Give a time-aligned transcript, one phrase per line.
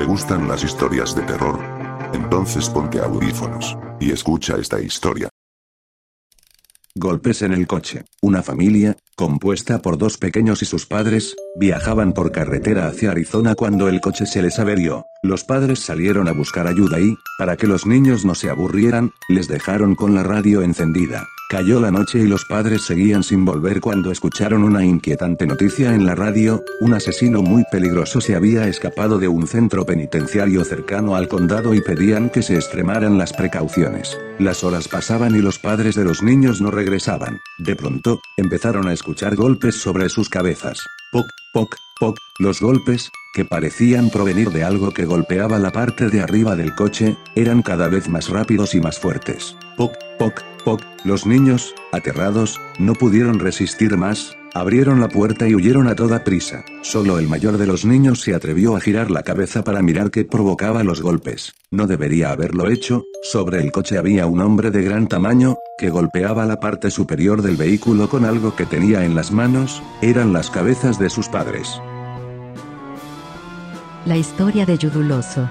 [0.00, 1.60] ¿Te gustan las historias de terror?
[2.14, 5.28] Entonces ponte audífonos y escucha esta historia.
[6.94, 8.06] Golpes en el coche.
[8.22, 13.90] Una familia, compuesta por dos pequeños y sus padres, viajaban por carretera hacia Arizona cuando
[13.90, 15.04] el coche se les averió.
[15.22, 19.48] Los padres salieron a buscar ayuda y, para que los niños no se aburrieran, les
[19.48, 21.26] dejaron con la radio encendida.
[21.50, 26.06] Cayó la noche y los padres seguían sin volver cuando escucharon una inquietante noticia en
[26.06, 31.26] la radio, un asesino muy peligroso se había escapado de un centro penitenciario cercano al
[31.26, 34.16] condado y pedían que se extremaran las precauciones.
[34.38, 37.40] Las horas pasaban y los padres de los niños no regresaban.
[37.58, 40.78] De pronto, empezaron a escuchar golpes sobre sus cabezas.
[41.10, 46.20] Poc, poc, poc, los golpes, que parecían provenir de algo que golpeaba la parte de
[46.20, 49.56] arriba del coche, eran cada vez más rápidos y más fuertes.
[49.76, 55.88] Poc, poc, poc, los niños, aterrados, no pudieron resistir más, abrieron la puerta y huyeron
[55.88, 56.62] a toda prisa.
[56.82, 60.26] Solo el mayor de los niños se atrevió a girar la cabeza para mirar qué
[60.26, 61.54] provocaba los golpes.
[61.70, 66.44] No debería haberlo hecho, sobre el coche había un hombre de gran tamaño, que golpeaba
[66.44, 70.98] la parte superior del vehículo con algo que tenía en las manos, eran las cabezas
[70.98, 71.80] de sus padres.
[74.04, 75.48] La historia de Yuduloso.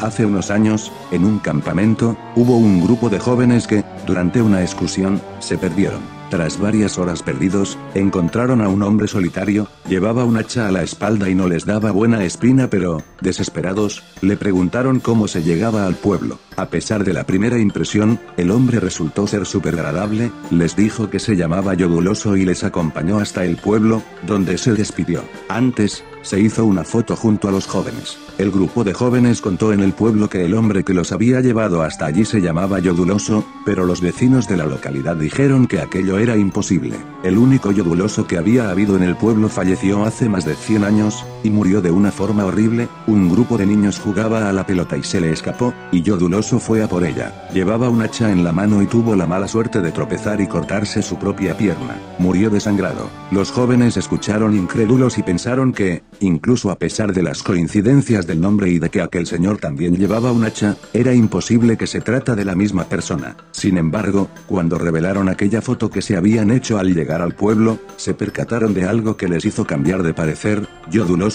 [0.00, 5.20] Hace unos años, en un campamento, hubo un grupo de jóvenes que, durante una excursión,
[5.40, 6.00] se perdieron.
[6.30, 11.28] Tras varias horas perdidos, encontraron a un hombre solitario, llevaba un hacha a la espalda
[11.28, 16.38] y no les daba buena espina pero, desesperados, le preguntaron cómo se llegaba al pueblo.
[16.60, 21.18] A pesar de la primera impresión, el hombre resultó ser súper agradable, les dijo que
[21.18, 25.24] se llamaba Yoduloso y les acompañó hasta el pueblo, donde se despidió.
[25.48, 28.18] Antes, se hizo una foto junto a los jóvenes.
[28.36, 31.82] El grupo de jóvenes contó en el pueblo que el hombre que los había llevado
[31.82, 36.36] hasta allí se llamaba Yoduloso, pero los vecinos de la localidad dijeron que aquello era
[36.36, 36.96] imposible.
[37.22, 41.24] El único Yoduloso que había habido en el pueblo falleció hace más de 100 años,
[41.42, 45.02] y murió de una forma horrible, un grupo de niños jugaba a la pelota y
[45.02, 47.48] se le escapó, y Yoduloso fue a por ella.
[47.52, 51.02] Llevaba un hacha en la mano y tuvo la mala suerte de tropezar y cortarse
[51.02, 51.96] su propia pierna.
[52.18, 53.08] Murió desangrado.
[53.30, 58.70] Los jóvenes escucharon incrédulos y pensaron que, incluso a pesar de las coincidencias del nombre
[58.70, 62.44] y de que aquel señor también llevaba un hacha, era imposible que se trata de
[62.44, 63.36] la misma persona.
[63.52, 68.14] Sin embargo, cuando revelaron aquella foto que se habían hecho al llegar al pueblo, se
[68.14, 70.68] percataron de algo que les hizo cambiar de parecer,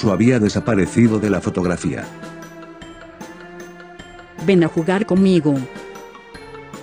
[0.04, 2.06] Había desaparecido de la fotografía.
[4.46, 5.56] Ven a jugar conmigo.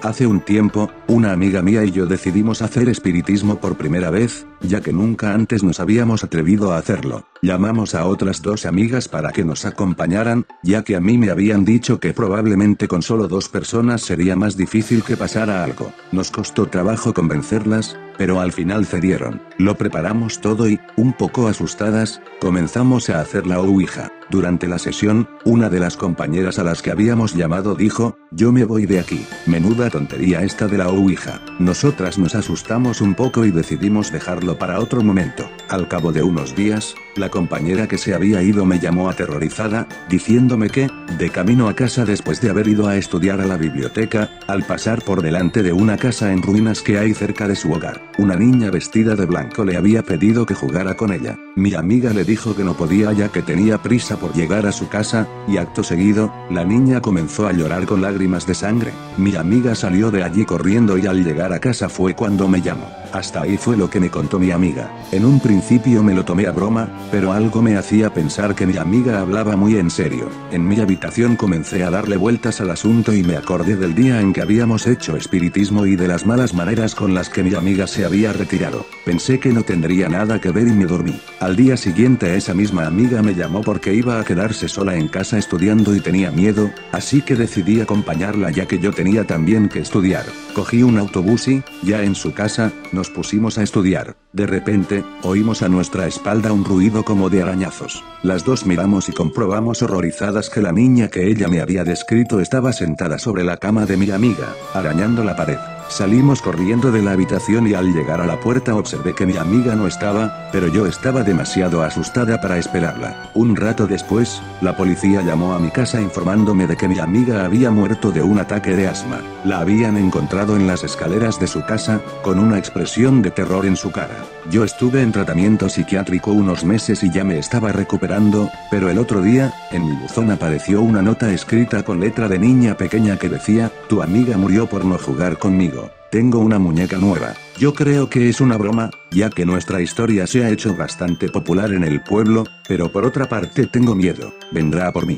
[0.02, 4.80] Hace un tiempo, una amiga mía y yo decidimos hacer espiritismo por primera vez, ya
[4.80, 7.24] que nunca antes nos habíamos atrevido a hacerlo.
[7.40, 11.64] Llamamos a otras dos amigas para que nos acompañaran, ya que a mí me habían
[11.64, 15.92] dicho que probablemente con solo dos personas sería más difícil que pasara algo.
[16.10, 19.40] Nos costó trabajo convencerlas, pero al final cedieron.
[19.56, 24.10] Lo preparamos todo y, un poco asustadas, comenzamos a hacer la ouija.
[24.32, 28.65] Durante la sesión, una de las compañeras a las que habíamos llamado dijo, yo me
[28.65, 29.26] voy de aquí.
[29.44, 31.43] Menuda tontería esta de la ouija.
[31.59, 35.50] Nosotras nos asustamos un poco y decidimos dejarlo para otro momento.
[35.69, 40.70] Al cabo de unos días, la compañera que se había ido me llamó aterrorizada, diciéndome
[40.70, 44.64] que, de camino a casa después de haber ido a estudiar a la biblioteca, al
[44.64, 48.36] pasar por delante de una casa en ruinas que hay cerca de su hogar, una
[48.36, 51.38] niña vestida de blanco le había pedido que jugara con ella.
[51.54, 54.88] Mi amiga le dijo que no podía ya que tenía prisa por llegar a su
[54.88, 58.92] casa, y acto seguido, la niña comenzó a llorar con lágrimas de sangre.
[59.18, 62.90] Mi amiga salió de allí corriendo y al llegar a casa fue cuando me llamó.
[63.12, 64.90] Hasta ahí fue lo que me contó mi amiga.
[65.12, 68.76] En un principio me lo tomé a broma, pero algo me hacía pensar que mi
[68.76, 70.28] amiga hablaba muy en serio.
[70.50, 74.32] En mi habitación comencé a darle vueltas al asunto y me acordé del día en
[74.32, 78.04] que habíamos hecho espiritismo y de las malas maneras con las que mi amiga se
[78.04, 78.86] había retirado.
[79.04, 81.18] Pensé que no tendría nada que ver y me dormí.
[81.40, 85.38] Al día siguiente esa misma amiga me llamó porque iba a quedarse sola en casa
[85.38, 90.24] estudiando y tenía miedo, así que decidí acompañarla ya que yo tenía también que estudiar.
[90.54, 94.16] Cogí un autobús y, ya en su casa, nos pusimos a estudiar.
[94.32, 98.04] De repente, oímos a nuestra espalda un ruido como de arañazos.
[98.22, 102.72] Las dos miramos y comprobamos horrorizadas que la niña que ella me había descrito estaba
[102.72, 105.71] sentada sobre la cama de mi amiga, arañando la pared.
[105.92, 109.74] Salimos corriendo de la habitación y al llegar a la puerta observé que mi amiga
[109.74, 113.30] no estaba, pero yo estaba demasiado asustada para esperarla.
[113.34, 117.70] Un rato después, la policía llamó a mi casa informándome de que mi amiga había
[117.70, 119.20] muerto de un ataque de asma.
[119.44, 123.76] La habían encontrado en las escaleras de su casa, con una expresión de terror en
[123.76, 124.16] su cara.
[124.50, 129.20] Yo estuve en tratamiento psiquiátrico unos meses y ya me estaba recuperando, pero el otro
[129.20, 133.70] día, en mi buzón apareció una nota escrita con letra de niña pequeña que decía,
[133.88, 135.81] tu amiga murió por no jugar conmigo.
[136.12, 137.32] Tengo una muñeca nueva.
[137.56, 141.73] Yo creo que es una broma, ya que nuestra historia se ha hecho bastante popular
[141.73, 145.17] en el pueblo, pero por otra parte tengo miedo, vendrá por mí.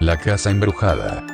[0.00, 1.26] La casa embrujada.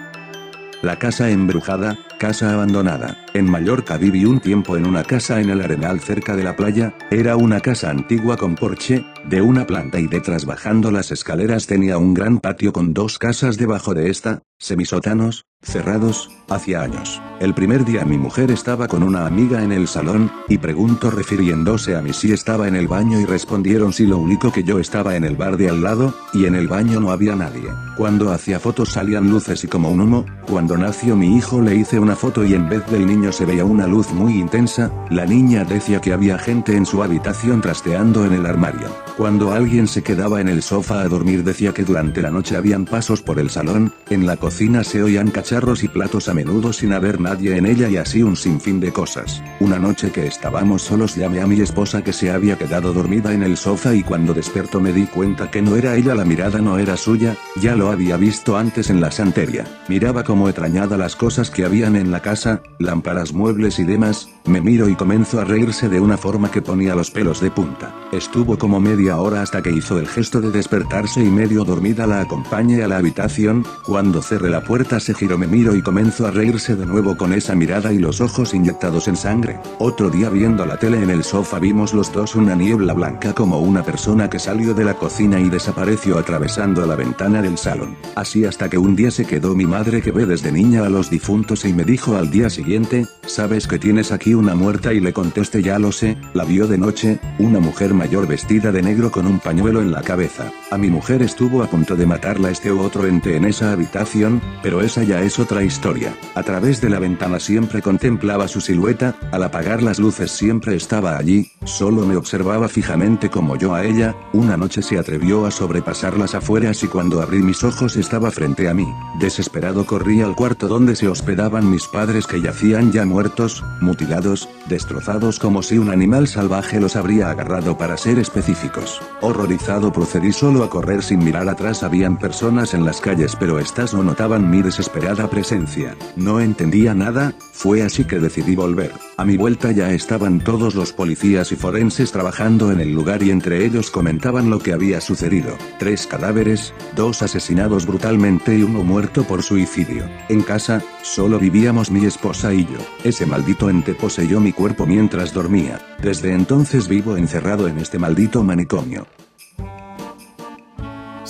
[0.83, 3.19] La casa embrujada, casa abandonada.
[3.35, 6.95] En Mallorca viví un tiempo en una casa en el Arenal cerca de la playa,
[7.11, 11.99] era una casa antigua con porche, de una planta y detrás bajando las escaleras tenía
[11.99, 17.21] un gran patio con dos casas debajo de esta, semisótanos, cerrados, hacía años.
[17.41, 21.97] El primer día mi mujer estaba con una amiga en el salón, y preguntó refiriéndose
[21.97, 25.17] a mí si estaba en el baño y respondieron si lo único que yo estaba
[25.17, 27.69] en el bar de al lado, y en el baño no había nadie.
[27.97, 31.99] Cuando hacía fotos salían luces y como un humo, cuando nació mi hijo le hice
[31.99, 35.65] una foto y en vez del niño se veía una luz muy intensa, la niña
[35.65, 38.89] decía que había gente en su habitación trasteando en el armario.
[39.17, 42.85] Cuando alguien se quedaba en el sofá a dormir decía que durante la noche habían
[42.85, 46.93] pasos por el salón, en la cocina se oían cacharros y platos a menudo sin
[46.93, 49.43] haber nadie en ella y así un sinfín de cosas.
[49.61, 53.43] Una noche que estábamos solos llamé a mi esposa que se había quedado dormida en
[53.43, 56.79] el sofá y cuando despertó me di cuenta que no era ella la mirada no
[56.79, 59.65] era suya, ya lo había visto antes en la santería.
[59.89, 64.61] Miraba como extrañada las cosas que habían en la casa, lámparas, muebles y demás, me
[64.61, 67.95] miro y comenzó a reírse de una forma que ponía los pelos de punta.
[68.13, 72.21] Estuvo como media hora hasta que hizo el gesto de despertarse y medio dormida la
[72.21, 76.31] acompañé a la habitación, cuando cerré la puerta se giró me miro y comenzó a
[76.31, 79.59] reírse de nuevo con esa mirada y los ojos inyectados en sangre.
[79.79, 83.59] Otro día viendo la tele en el sofá vimos los dos una niebla blanca como
[83.61, 87.97] una persona que salió de la cocina y desapareció atravesando la ventana del salón.
[88.15, 91.11] Así hasta que un día se quedó mi madre que ve desde niña a los
[91.11, 94.93] difuntos y dijo al día siguiente, ¿sabes que tienes aquí una muerta?
[94.93, 98.83] Y le contesté ya lo sé, la vio de noche, una mujer mayor vestida de
[98.83, 100.53] negro con un pañuelo en la cabeza.
[100.75, 104.43] A mi mujer estuvo a punto de matarla este u otro ente en esa habitación,
[104.61, 106.13] pero esa ya es otra historia.
[106.35, 111.17] A través de la ventana siempre contemplaba su silueta, al apagar las luces siempre estaba
[111.17, 116.19] allí, solo me observaba fijamente como yo a ella, una noche se atrevió a sobrepasar
[116.19, 118.93] las afueras y cuando abrí mis ojos estaba frente a mí.
[119.21, 125.39] Desesperado corrí al cuarto donde se hospedaban mis padres que yacían ya muertos, mutilados, destrozados
[125.39, 129.01] como si un animal salvaje los habría agarrado para ser específicos.
[129.21, 133.95] Horrorizado procedí solo a correr sin mirar atrás habían personas en las calles pero estas
[133.95, 135.97] no notaban mi desesperada presencia.
[136.17, 138.93] No entendía nada, fue así que decidí volver.
[139.17, 143.31] A mi vuelta ya estaban todos los policías y forenses trabajando en el lugar y
[143.31, 145.57] entre ellos comentaban lo que había sucedido.
[145.79, 150.09] Tres cadáveres, dos asesinados brutalmente y uno muerto por suicidio.
[150.29, 152.79] En casa, solo vivíamos mi esposa y yo.
[153.05, 155.81] Ese maldito ente poseyó mi cuerpo mientras dormía.
[156.03, 159.07] Desde entonces vivo encerrado en este maldito manicomio.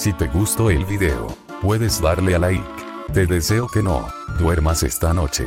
[0.04, 2.62] Si te gustó el video, puedes darle a like.
[3.14, 4.06] Te deseo que no
[4.38, 5.46] duermas esta noche.